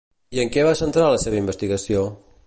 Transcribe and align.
I 0.37 0.39
en 0.43 0.49
què 0.55 0.63
va 0.67 0.71
centrar 0.79 1.09
la 1.15 1.19
seva 1.25 1.39
investigació? 1.41 2.03